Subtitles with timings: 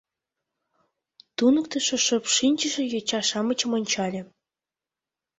[1.37, 4.21] —Туныктышо шып шинчыше йоча-шамычым ончале.